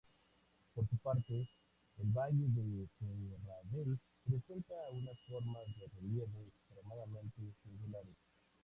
[0.73, 1.47] Por su parte,
[1.99, 8.15] el valle de Serradell presenta unas formas de relieve extremadamente singulares.